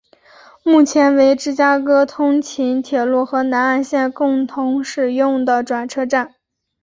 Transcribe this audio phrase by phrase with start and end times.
[0.63, 6.33] 目前为芝加哥通勤铁路和南岸线共同使用的转车站。